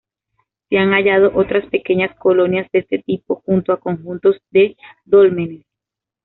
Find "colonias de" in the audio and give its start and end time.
2.17-2.79